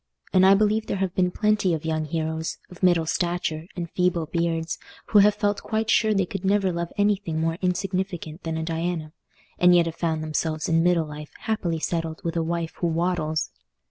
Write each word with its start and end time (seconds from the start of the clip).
And 0.33 0.47
I 0.47 0.55
believe 0.55 0.87
there 0.87 0.97
have 0.97 1.13
been 1.13 1.29
plenty 1.29 1.75
of 1.75 1.85
young 1.85 2.05
heroes, 2.05 2.57
of 2.71 2.81
middle 2.81 3.05
stature 3.05 3.67
and 3.75 3.87
feeble 3.91 4.25
beards, 4.25 4.79
who 5.09 5.19
have 5.19 5.35
felt 5.35 5.61
quite 5.61 5.91
sure 5.91 6.11
they 6.11 6.25
could 6.25 6.43
never 6.43 6.71
love 6.71 6.91
anything 6.97 7.39
more 7.39 7.59
insignificant 7.61 8.41
than 8.41 8.57
a 8.57 8.63
Diana, 8.63 9.13
and 9.59 9.75
yet 9.75 9.85
have 9.85 9.93
found 9.93 10.23
themselves 10.23 10.67
in 10.67 10.81
middle 10.81 11.05
life 11.05 11.33
happily 11.41 11.77
settled 11.77 12.19
with 12.23 12.35
a 12.35 12.41
wife 12.41 12.73
who 12.77 12.87
waddles. 12.87 13.51